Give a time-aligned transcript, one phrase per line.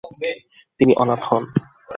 [0.79, 1.43] তিনি অনাথ হন।